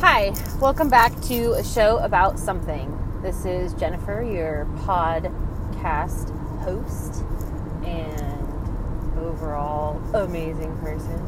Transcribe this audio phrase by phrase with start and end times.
[0.00, 2.96] Hi, welcome back to a show about something.
[3.20, 7.24] This is Jennifer, your podcast host
[7.84, 11.20] and overall amazing person.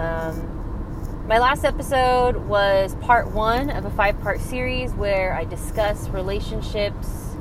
[0.00, 6.08] Um, my last episode was part one of a five part series where I discuss
[6.08, 7.36] relationships,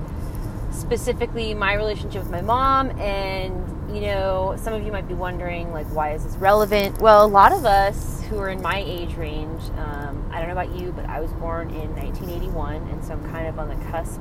[0.72, 2.90] specifically my relationship with my mom.
[3.00, 7.00] And, you know, some of you might be wondering, like, why is this relevant?
[7.00, 10.60] Well, a lot of us who are in my age range, um, I don't know
[10.60, 13.86] about you, but I was born in 1981, and so I'm kind of on the
[13.92, 14.20] cusp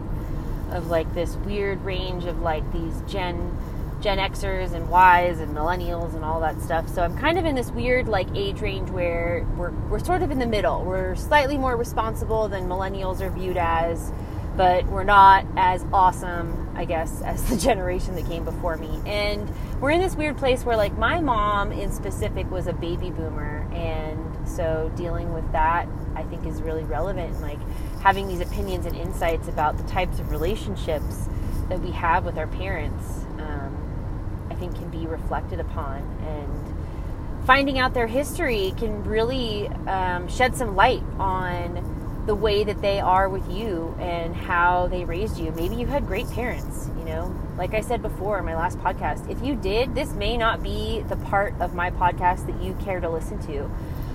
[0.70, 3.56] of like this weird range of like these Gen
[4.00, 6.88] Gen Xers and Ys and millennials and all that stuff.
[6.88, 10.30] So I'm kind of in this weird like age range where we're we're sort of
[10.30, 10.84] in the middle.
[10.84, 14.12] We're slightly more responsible than millennials are viewed as,
[14.56, 19.00] but we're not as awesome, I guess, as the generation that came before me.
[19.06, 19.50] And
[19.80, 23.68] we're in this weird place where like my mom in specific was a baby boomer.
[23.72, 27.40] And so dealing with that I think is really relevant.
[27.40, 27.58] Like
[28.00, 31.28] having these opinions and insights about the types of relationships
[31.68, 35.98] that we have with our parents um, I think can be reflected upon.
[36.26, 42.80] And finding out their history can really um, shed some light on the way that
[42.80, 45.50] they are with you and how they raised you.
[45.52, 47.34] Maybe you had great parents, you know.
[47.56, 51.02] Like I said before in my last podcast, if you did, this may not be
[51.08, 53.68] the part of my podcast that you care to listen to.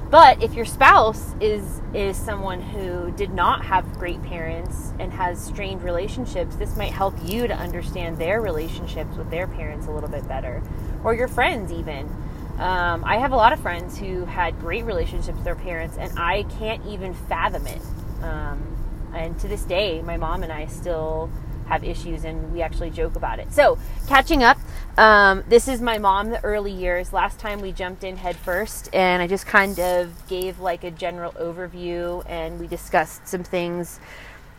[0.10, 5.44] But if your spouse is is someone who did not have great parents and has
[5.44, 10.10] strained relationships, this might help you to understand their relationships with their parents a little
[10.10, 10.64] bit better,
[11.04, 12.10] or your friends even.
[12.58, 16.12] Um, I have a lot of friends who had great relationships with their parents, and
[16.18, 17.82] I can't even fathom it.
[18.24, 21.30] Um, and to this day, my mom and I still
[21.68, 23.54] have issues, and we actually joke about it.
[23.54, 24.58] So, catching up,
[24.98, 27.14] um, this is my mom, the early years.
[27.14, 30.90] Last time we jumped in head first, and I just kind of gave like a
[30.90, 34.00] general overview, and we discussed some things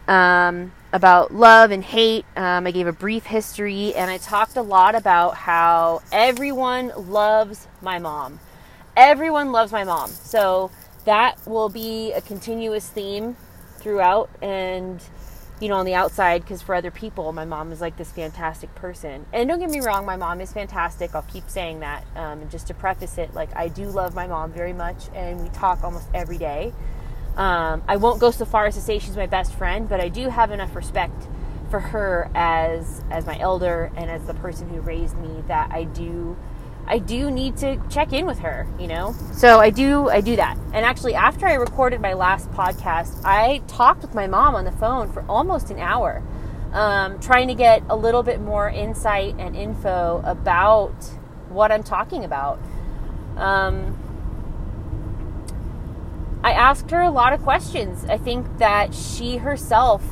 [0.08, 2.24] um, about love and hate.
[2.36, 7.68] Um, I gave a brief history, and I talked a lot about how everyone loves
[7.80, 8.40] my mom.
[8.96, 10.10] Everyone loves my mom.
[10.10, 10.72] So,
[11.04, 13.36] that will be a continuous theme
[13.78, 15.02] throughout and
[15.60, 18.72] you know on the outside because for other people my mom is like this fantastic
[18.74, 22.42] person and don't get me wrong my mom is fantastic i'll keep saying that um,
[22.42, 25.48] and just to preface it like i do love my mom very much and we
[25.48, 26.72] talk almost every day
[27.38, 30.08] um, i won't go so far as to say she's my best friend but i
[30.08, 31.26] do have enough respect
[31.70, 35.84] for her as as my elder and as the person who raised me that i
[35.84, 36.36] do
[36.88, 39.14] I do need to check in with her, you know?
[39.34, 40.56] So I do I do that.
[40.72, 44.72] And actually after I recorded my last podcast, I talked with my mom on the
[44.72, 46.22] phone for almost an hour.
[46.72, 50.94] Um, trying to get a little bit more insight and info about
[51.50, 52.58] what I'm talking about.
[53.36, 53.96] Um,
[56.48, 58.06] I asked her a lot of questions.
[58.06, 60.02] I think that she herself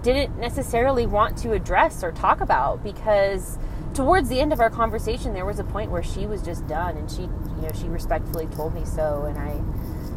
[0.00, 3.58] didn't necessarily want to address or talk about because
[3.92, 6.96] towards the end of our conversation there was a point where she was just done
[6.96, 9.24] and she you know she respectfully told me so.
[9.24, 9.50] And i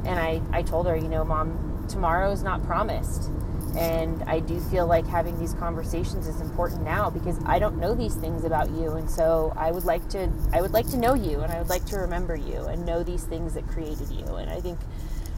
[0.08, 3.32] and i i told her you know mom tomorrow is not promised.
[3.76, 7.96] And i do feel like having these conversations is important now because i don't know
[7.96, 8.92] these things about you.
[8.92, 11.70] And so i would like to i would like to know you and i would
[11.70, 14.36] like to remember you and know these things that created you.
[14.36, 14.78] And i think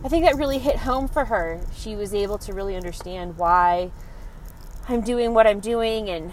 [0.05, 3.91] i think that really hit home for her she was able to really understand why
[4.87, 6.31] i'm doing what i'm doing and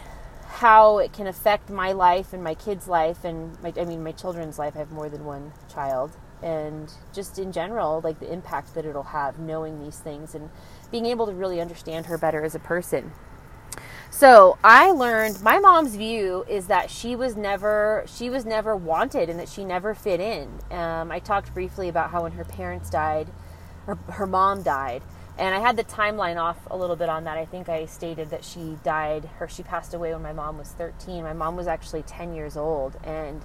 [0.62, 4.12] how it can affect my life and my kids' life and my, I mean my
[4.12, 4.76] children's life.
[4.76, 9.02] I have more than one child, and just in general, like the impact that it'll
[9.02, 10.50] have knowing these things and
[10.92, 13.12] being able to really understand her better as a person.
[14.10, 19.30] So I learned my mom's view is that she was never she was never wanted
[19.30, 20.60] and that she never fit in.
[20.70, 23.28] Um, I talked briefly about how when her parents died,
[23.86, 25.02] her, her mom died,
[25.38, 27.38] and I had the timeline off a little bit on that.
[27.38, 30.68] I think I stated that she died, her she passed away when my mom was
[30.72, 31.22] 13.
[31.24, 32.96] My mom was actually 10 years old.
[33.02, 33.42] And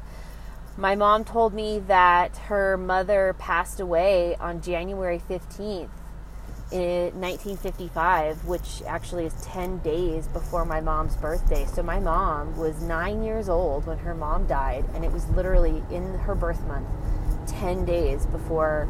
[0.75, 5.89] my mom told me that her mother passed away on January 15th
[6.69, 11.65] in eh, 1955, which actually is 10 days before my mom's birthday.
[11.65, 15.81] So my mom was nine years old when her mom died, and it was literally
[15.89, 16.87] in her birth month,
[17.47, 18.89] 10 days before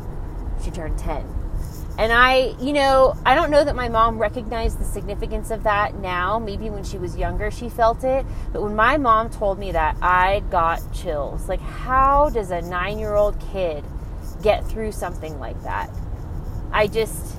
[0.64, 1.26] she turned 10.
[2.00, 5.96] And I, you know, I don't know that my mom recognized the significance of that
[5.96, 6.38] now.
[6.38, 8.24] Maybe when she was younger, she felt it.
[8.54, 11.50] But when my mom told me that, I got chills.
[11.50, 13.84] Like, how does a nine year old kid
[14.44, 15.90] get through something like that?
[16.72, 17.38] I just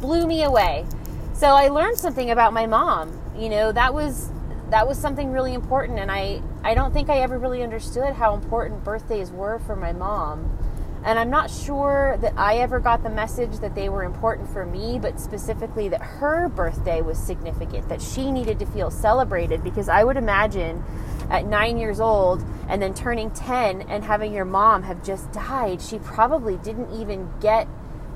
[0.00, 0.84] blew me away.
[1.32, 3.16] So I learned something about my mom.
[3.38, 4.30] You know, that was
[4.70, 8.34] that was something really important and I I don't think I ever really understood how
[8.34, 10.56] important birthdays were for my mom
[11.02, 14.66] And I'm not sure that I ever got the message that they were important for
[14.66, 19.64] me, but specifically that her birthday was significant, that she needed to feel celebrated.
[19.64, 20.84] Because I would imagine
[21.30, 25.80] at nine years old and then turning 10 and having your mom have just died,
[25.80, 27.66] she probably didn't even get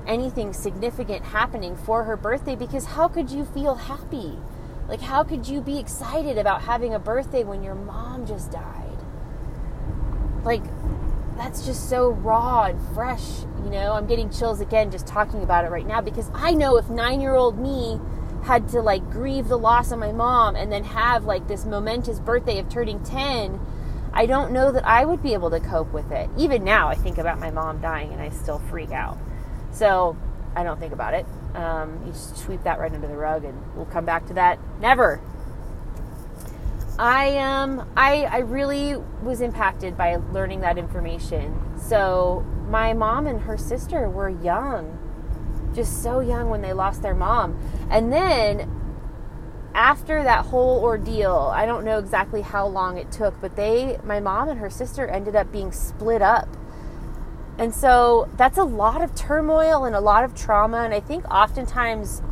[0.07, 4.39] anything significant happening for her birthday because how could you feel happy?
[4.89, 8.99] Like, how could you be excited about having a birthday when your mom just died?
[10.45, 10.63] Like,
[11.37, 13.41] that's just so raw and fresh.
[13.65, 16.77] You know, I'm getting chills again just talking about it right now because I know
[16.77, 18.01] if nine year old me
[18.45, 22.21] had to like grieve the loss of my mom and then have like this momentous
[22.21, 23.59] birthday of turning 10,
[24.13, 26.29] I don't know that I would be able to cope with it.
[26.37, 29.19] Even now, I think about my mom dying and I still freak out.
[29.73, 30.17] So
[30.55, 31.27] I don't think about it.
[31.55, 34.59] Um, you just sweep that right under the rug and we'll come back to that.
[34.81, 35.21] Never.
[36.99, 41.61] I um I I really was impacted by learning that information.
[41.77, 44.99] So my mom and her sister were young,
[45.75, 47.59] just so young when they lost their mom.
[47.91, 48.71] And then
[49.75, 54.21] after that whole ordeal, I don't know exactly how long it took, but they my
[54.21, 56.49] mom and her sister ended up being split up.
[57.59, 61.25] And so that's a lot of turmoil and a lot of trauma and I think
[61.29, 62.23] oftentimes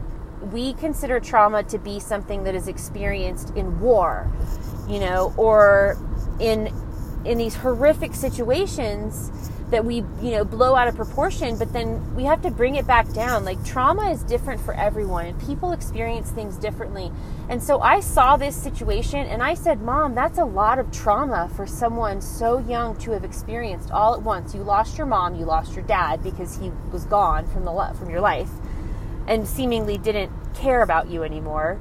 [0.50, 4.30] we consider trauma to be something that is experienced in war,
[4.88, 5.96] you know, or
[6.40, 6.72] in
[7.24, 9.30] in these horrific situations
[9.70, 12.86] that we, you know, blow out of proportion, but then we have to bring it
[12.86, 13.44] back down.
[13.44, 17.10] Like trauma is different for everyone people experience things differently.
[17.48, 21.48] And so I saw this situation and I said, "Mom, that's a lot of trauma
[21.56, 24.54] for someone so young to have experienced all at once.
[24.54, 28.10] You lost your mom, you lost your dad because he was gone from the from
[28.10, 28.50] your life."
[29.26, 31.80] And seemingly didn't care about you anymore.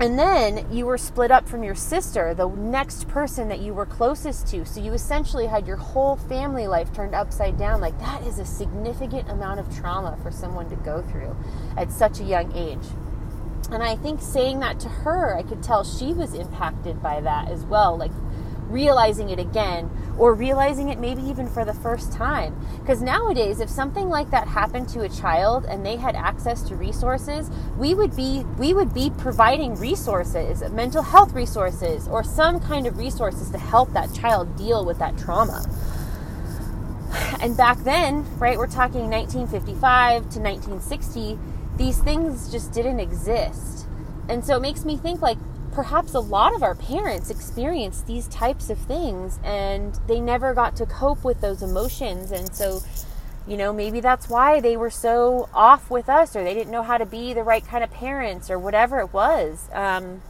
[0.00, 3.86] And then you were split up from your sister, the next person that you were
[3.86, 4.66] closest to.
[4.66, 7.80] So you essentially had your whole family life turned upside down.
[7.80, 11.36] Like, that is a significant amount of trauma for someone to go through
[11.76, 12.84] at such a young age.
[13.70, 17.48] And I think saying that to her, I could tell she was impacted by that
[17.48, 17.96] as well.
[17.96, 18.12] Like,
[18.68, 22.54] realizing it again or realizing it maybe even for the first time.
[22.80, 26.76] Because nowadays, if something like that happened to a child and they had access to
[26.76, 32.86] resources, we would be we would be providing resources, mental health resources, or some kind
[32.86, 35.64] of resources to help that child deal with that trauma.
[37.40, 41.38] And back then, right, we're talking 1955 to 1960,
[41.76, 43.86] these things just didn't exist.
[44.28, 45.38] And so it makes me think like
[45.74, 50.76] perhaps a lot of our parents experienced these types of things and they never got
[50.76, 52.30] to cope with those emotions.
[52.30, 52.80] And so,
[53.46, 56.84] you know, maybe that's why they were so off with us or they didn't know
[56.84, 59.68] how to be the right kind of parents or whatever it was.
[59.72, 60.22] Um,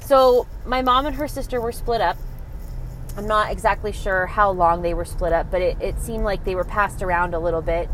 [0.00, 2.16] so, my mom and her sister were split up.
[3.16, 6.44] I'm not exactly sure how long they were split up, but it, it seemed like
[6.44, 7.88] they were passed around a little bit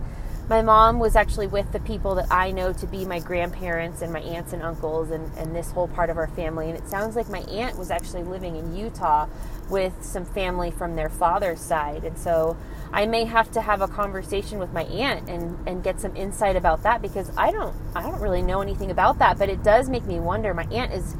[0.48, 4.10] my mom was actually with the people that I know to be my grandparents and
[4.10, 6.70] my aunts and uncles and, and this whole part of our family.
[6.70, 9.28] And it sounds like my aunt was actually living in Utah
[9.68, 12.04] with some family from their father's side.
[12.04, 12.56] And so
[12.90, 16.56] I may have to have a conversation with my aunt and, and get some insight
[16.56, 19.38] about that because I don't I don't really know anything about that.
[19.38, 20.54] But it does make me wonder.
[20.54, 21.14] My aunt is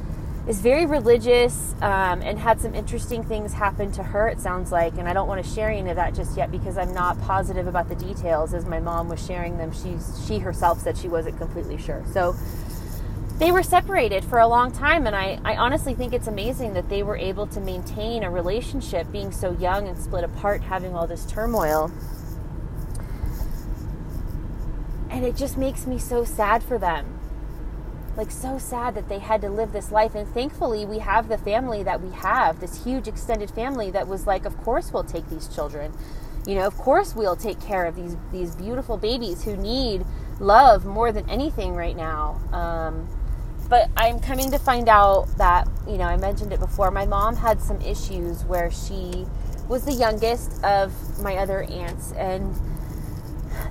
[0.49, 4.97] is very religious um, and had some interesting things happen to her, it sounds like.
[4.97, 7.67] And I don't want to share any of that just yet because I'm not positive
[7.67, 8.55] about the details.
[8.55, 12.03] As my mom was sharing them, she's, she herself said she wasn't completely sure.
[12.11, 12.35] So
[13.37, 15.05] they were separated for a long time.
[15.05, 19.11] And I, I honestly think it's amazing that they were able to maintain a relationship
[19.11, 21.91] being so young and split apart, having all this turmoil.
[25.11, 27.18] And it just makes me so sad for them
[28.19, 30.13] like so sad that they had to live this life.
[30.13, 34.27] And thankfully we have the family that we have this huge extended family that was
[34.27, 35.91] like of course we'll take these children.
[36.45, 40.05] You know of course we'll take care of these these beautiful babies who need
[40.39, 42.39] love more than anything right now.
[42.51, 43.07] Um,
[43.69, 47.35] but i'm coming to find out that you know i mentioned it before my mom
[47.35, 49.27] had some issues where she
[49.69, 52.11] was the youngest of my other aunts.
[52.13, 52.53] And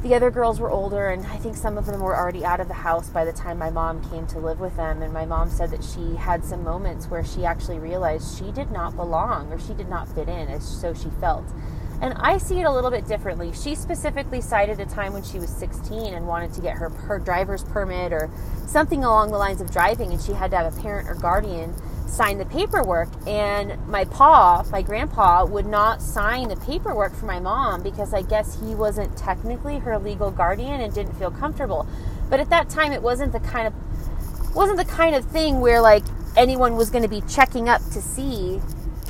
[0.03, 2.69] the other girls were older, and I think some of them were already out of
[2.69, 5.03] the house by the time my mom came to live with them.
[5.03, 8.71] And my mom said that she had some moments where she actually realized she did
[8.71, 11.45] not belong or she did not fit in, as so she felt.
[12.01, 13.53] And I see it a little bit differently.
[13.53, 17.19] She specifically cited a time when she was 16 and wanted to get her, her
[17.19, 18.31] driver's permit or
[18.67, 21.75] something along the lines of driving, and she had to have a parent or guardian
[22.09, 23.09] sign the paperwork.
[23.27, 28.23] And my pa, my grandpa, would not sign the paperwork for my mom because I
[28.23, 31.87] guess he wasn't technically her legal guardian and didn't feel comfortable.
[32.31, 35.81] But at that time, it wasn't the kind of wasn't the kind of thing where
[35.81, 36.05] like
[36.37, 38.61] anyone was going to be checking up to see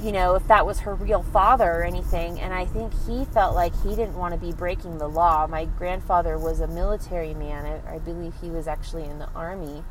[0.03, 2.41] you know, if that was her real father or anything.
[2.41, 5.47] And I think he felt like he didn't want to be breaking the law.
[5.47, 7.67] My grandfather was a military man.
[7.67, 9.83] I, I believe he was actually in the army.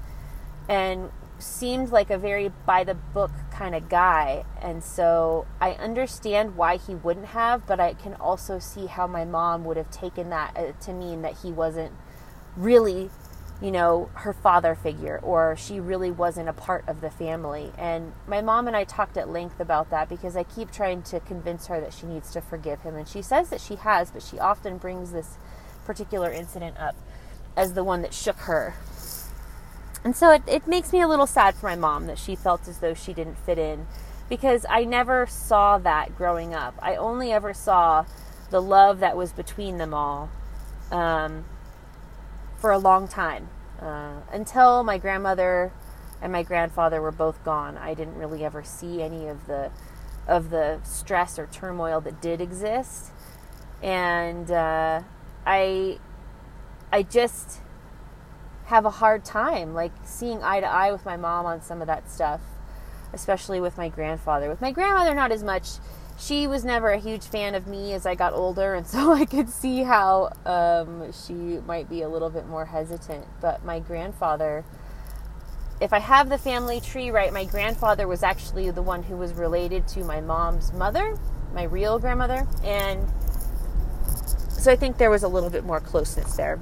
[0.70, 4.44] And seemed like a very by the book kind of guy.
[4.62, 9.26] And so I understand why he wouldn't have, but I can also see how my
[9.26, 11.94] mom would have taken that uh, to mean that he wasn't
[12.56, 13.10] really
[13.62, 17.72] you know, her father figure or she really wasn't a part of the family.
[17.78, 21.20] And my mom and I talked at length about that because I keep trying to
[21.22, 22.96] convince her that she needs to forgive him.
[22.96, 25.38] And she says that she has, but she often brings this
[25.86, 26.96] particular incident up
[27.56, 28.76] as the one that shook her.
[30.04, 32.68] And so it, it makes me a little sad for my mom that she felt
[32.68, 33.88] as though she didn't fit in
[34.30, 36.76] because I never saw that growing up.
[36.82, 38.06] I only ever saw
[38.50, 40.30] the love that was between them all.
[40.92, 41.46] Um,
[42.58, 43.50] for a long time
[43.82, 45.72] uh, until my grandmother
[46.22, 47.78] and my grandfather were both gone.
[47.78, 49.72] I didn't really ever see any of the
[50.28, 53.12] of the stress or turmoil that did exist,
[53.82, 55.04] and uh,
[55.46, 56.00] I
[56.92, 57.62] I just
[58.68, 61.88] have a hard time like seeing eye to eye with my mom on some of
[61.88, 62.42] that stuff,
[63.14, 64.50] especially with my grandfather.
[64.50, 65.68] With my grandmother, not as much
[66.20, 69.26] she was never a huge fan of me as I got older, and so I
[69.26, 73.26] could see how um, she might be a little bit more hesitant.
[73.40, 74.66] But my grandfather,
[75.80, 79.34] if I have the family tree right, my grandfather was actually the one who was
[79.34, 81.18] related to my mom's mother,
[81.54, 83.08] my real grandmother, and
[84.50, 86.60] so I think there was a little bit more closeness there.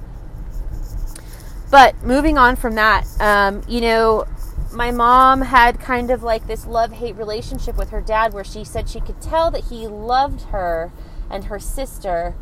[1.70, 4.26] But moving on from that, um, you know,
[4.72, 8.62] my mom had kind of like this love hate relationship with her dad where she
[8.62, 10.92] said she could tell that he loved her
[11.30, 12.34] and her sister,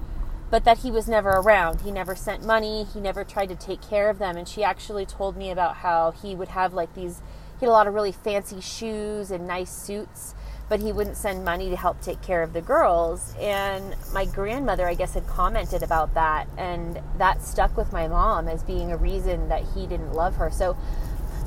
[0.50, 1.82] but that he was never around.
[1.82, 4.36] He never sent money, he never tried to take care of them.
[4.36, 7.22] And she actually told me about how he would have like these,
[7.58, 10.34] he had a lot of really fancy shoes and nice suits.
[10.68, 13.34] But he wouldn't send money to help take care of the girls.
[13.38, 16.48] And my grandmother, I guess, had commented about that.
[16.56, 20.50] And that stuck with my mom as being a reason that he didn't love her.
[20.50, 20.76] So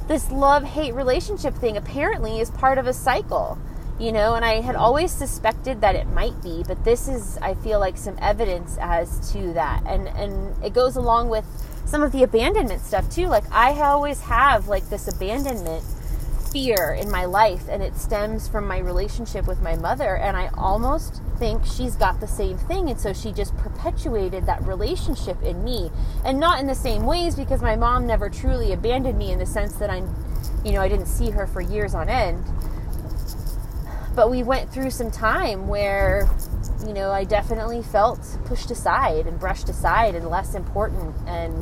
[0.07, 3.57] this love hate relationship thing apparently is part of a cycle
[3.99, 7.53] you know and i had always suspected that it might be but this is i
[7.55, 11.45] feel like some evidence as to that and and it goes along with
[11.85, 15.83] some of the abandonment stuff too like i always have like this abandonment
[16.57, 20.49] fear in my life and it stems from my relationship with my mother and i
[20.57, 25.63] almost think she's got the same thing and so she just perpetuated that relationship in
[25.63, 25.91] me.
[26.25, 29.45] And not in the same ways because my mom never truly abandoned me in the
[29.45, 30.09] sense that i'm
[30.65, 32.43] you know i didn't see her for years on end.
[34.15, 36.27] But we went through some time where
[36.87, 41.53] you know i definitely felt pushed aside and brushed aside and less important and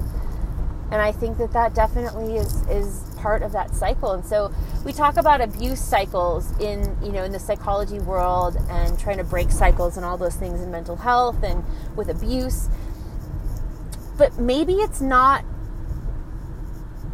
[0.90, 4.12] and i think that that definitely is is part of that cycle.
[4.12, 4.53] And so
[4.86, 9.24] we talk about abuse cycles in you know in the psychology world and trying to
[9.24, 11.65] break cycles and all those things in mental health and
[11.96, 12.70] with abuse.
[14.15, 15.44] But maybe it's not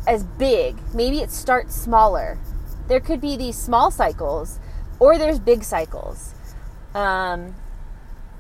[0.06, 0.76] as big.
[0.94, 2.38] Maybe it starts smaller.
[2.90, 4.60] There could be these small cycles
[5.00, 6.34] or there's big cycles.
[6.94, 7.56] Um,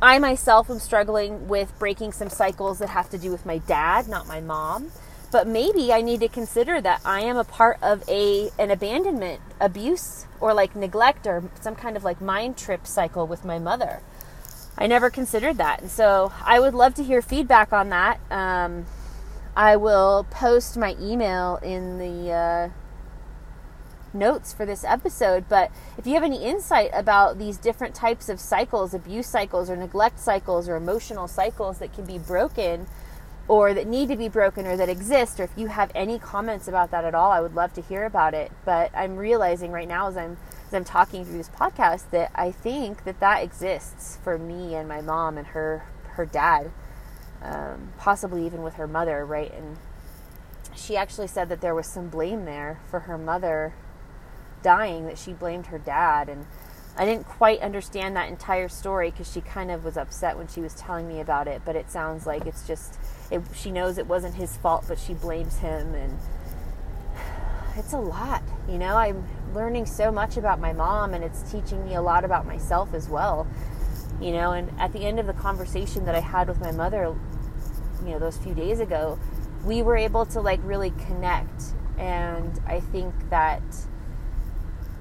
[0.01, 4.07] i myself am struggling with breaking some cycles that have to do with my dad
[4.09, 4.91] not my mom
[5.31, 9.41] but maybe I need to consider that I am a part of a an abandonment,
[9.59, 14.01] abuse, or like neglect, or some kind of like mind trip cycle with my mother.
[14.77, 18.19] I never considered that, and so I would love to hear feedback on that.
[18.29, 18.85] Um,
[19.55, 22.69] I will post my email in the uh,
[24.13, 25.45] notes for this episode.
[25.49, 29.75] But if you have any insight about these different types of cycles, abuse cycles, or
[29.75, 32.87] neglect cycles, or emotional cycles that can be broken
[33.51, 36.69] or that need to be broken or that exist or if you have any comments
[36.69, 38.49] about that at all i would love to hear about it.
[38.63, 42.49] But i'm realizing right now as i'm as i'm talking through this podcast that i
[42.49, 46.71] think that that exists for me and my mom and her her dad
[47.43, 49.53] um, possibly even with her mother right?
[49.53, 49.75] And
[50.73, 53.73] she actually said that there was some blame there for her mother
[54.63, 56.29] dying that she blamed her dad.
[56.29, 56.45] And
[56.95, 60.61] I didn't quite understand that entire story because she kind of was upset when she
[60.61, 62.97] was telling me about it, but it sounds like it's just
[63.31, 66.19] it, she knows it wasn't his fault, but she blames him, and
[67.77, 68.43] it's a lot.
[68.69, 72.25] You know, I'm learning so much about my mom, and it's teaching me a lot
[72.25, 73.47] about myself as well.
[74.19, 77.15] You know, and at the end of the conversation that I had with my mother,
[78.03, 79.17] you know, those few days ago,
[79.63, 81.63] we were able to like really connect,
[81.97, 83.63] and I think that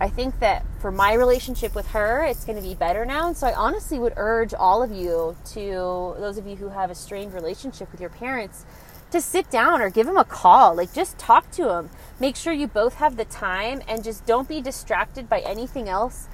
[0.00, 3.28] I think that for my relationship with her, it's going to be better now.
[3.28, 6.90] And so I honestly would urge all of you to, those of you who have
[6.90, 8.64] a strained relationship with your parents,
[9.10, 10.74] to sit down or give them a call.
[10.74, 11.90] Like just talk to them.
[12.18, 16.28] Make sure you both have the time and just don't be distracted by anything else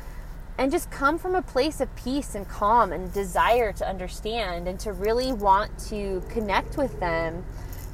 [0.56, 4.78] and just come from a place of peace and calm and desire to understand and
[4.80, 7.44] to really want to connect with them.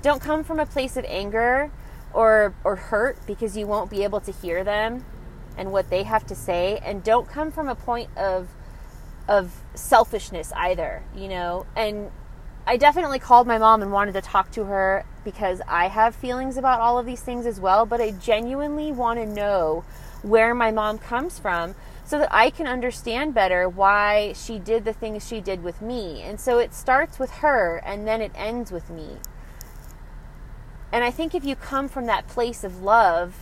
[0.02, 1.70] Don't come from a place of anger
[2.12, 5.04] or or hurt because you won't be able to hear them
[5.56, 8.48] and what they have to say and don't come from a point of
[9.28, 11.66] of selfishness either, you know.
[11.76, 12.10] And
[12.66, 16.56] I definitely called my mom and wanted to talk to her because I have feelings
[16.56, 19.84] about all of these things as well, but I genuinely want to know
[20.22, 24.92] where my mom comes from so that I can understand better why she did the
[24.92, 26.22] things she did with me.
[26.22, 29.16] And so it starts with her and then it ends with me.
[30.92, 33.34] And I think if you come from that place of love,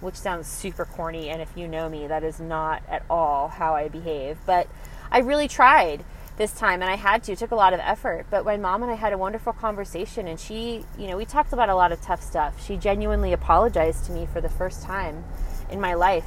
[0.00, 3.74] which sounds super corny, and if you know me, that is not at all how
[3.74, 4.66] I behave, but
[5.10, 6.04] I really tried
[6.40, 7.32] this time and I had to.
[7.32, 8.24] It took a lot of effort.
[8.30, 11.52] But my mom and I had a wonderful conversation and she, you know, we talked
[11.52, 12.64] about a lot of tough stuff.
[12.64, 15.22] She genuinely apologized to me for the first time
[15.70, 16.24] in my life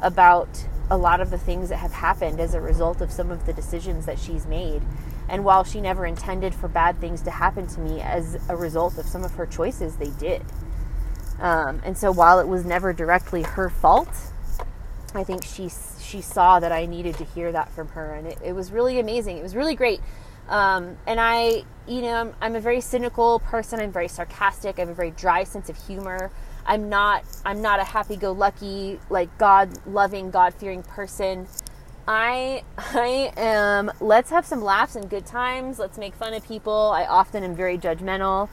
[0.00, 3.46] about a lot of the things that have happened as a result of some of
[3.46, 4.80] the decisions that she's made.
[5.28, 8.96] And while she never intended for bad things to happen to me as a result
[8.96, 10.42] of some of her choices, they did.
[11.40, 14.08] Um, and so while it was never directly her fault,
[15.14, 18.38] I think she she saw that I needed to hear that from her, and it,
[18.44, 19.36] it was really amazing.
[19.36, 20.00] It was really great.
[20.48, 23.80] Um, and I, you know, I'm, I'm, a very cynical person.
[23.80, 24.78] I'm very sarcastic.
[24.78, 26.30] I have a very dry sense of humor.
[26.64, 31.46] I'm not I'm not a happy-go-lucky, like God-loving, God-fearing person.
[32.06, 35.78] I I am let's have some laughs and good times.
[35.78, 36.92] Let's make fun of people.
[36.94, 38.48] I often am very judgmental.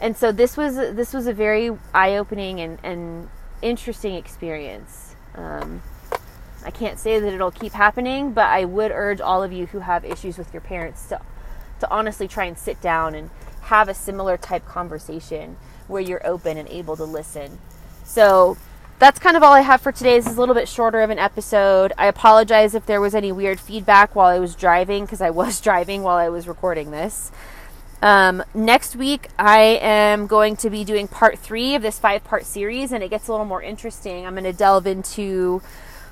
[0.00, 3.28] And so this was this was a very eye-opening and, and
[3.62, 5.16] interesting experience.
[5.34, 5.82] Um,
[6.64, 9.80] I can't say that it'll keep happening, but I would urge all of you who
[9.80, 11.20] have issues with your parents to
[11.80, 13.30] to honestly try and sit down and
[13.62, 17.58] have a similar type conversation where you're open and able to listen.
[18.04, 18.56] So
[18.98, 20.18] that's kind of all I have for today.
[20.18, 21.92] This is a little bit shorter of an episode.
[21.96, 25.60] I apologize if there was any weird feedback while I was driving because I was
[25.68, 27.30] driving while I was recording this.
[28.00, 32.46] Um, next week, I am going to be doing part three of this five part
[32.46, 34.26] series, and it gets a little more interesting.
[34.26, 35.62] I'm going to delve into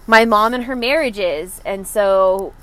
[0.07, 1.61] my mom and her marriages.
[1.65, 2.55] And so,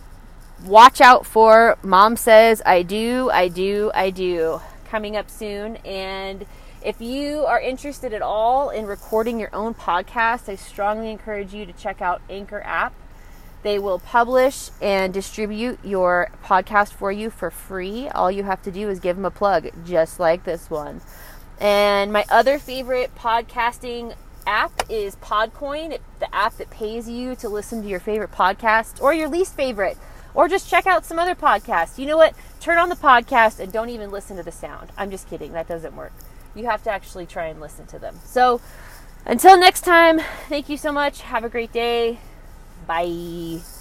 [0.65, 4.59] watch out for Mom Says I Do, I Do, I Do
[4.93, 5.77] coming up soon.
[5.77, 6.45] And
[6.85, 11.65] if you are interested at all in recording your own podcast, I strongly encourage you
[11.65, 12.93] to check out Anchor app.
[13.63, 18.09] They will publish and distribute your podcast for you for free.
[18.09, 21.01] All you have to do is give them a plug, just like this one.
[21.59, 27.81] And my other favorite podcasting app is Podcoin, the app that pays you to listen
[27.81, 29.97] to your favorite podcast or your least favorite,
[30.33, 31.97] or just check out some other podcasts.
[31.97, 32.35] You know what?
[32.59, 34.89] Turn on the podcast and don't even listen to the sound.
[34.97, 36.11] I'm just kidding, that doesn't work
[36.55, 38.19] you have to actually try and listen to them.
[38.25, 38.61] So
[39.25, 41.21] until next time, thank you so much.
[41.21, 42.19] Have a great day.
[42.87, 43.72] Bye.